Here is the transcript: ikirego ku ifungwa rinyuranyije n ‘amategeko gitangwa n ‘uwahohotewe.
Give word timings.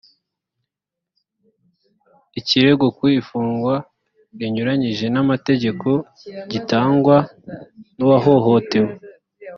ikirego 2.39 2.85
ku 2.97 3.03
ifungwa 3.19 3.75
rinyuranyije 4.39 5.05
n 5.13 5.17
‘amategeko 5.23 5.87
gitangwa 6.51 7.17
n 7.97 7.99
‘uwahohotewe. 8.05 8.91